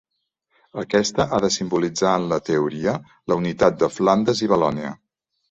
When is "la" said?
2.31-2.39, 3.33-3.39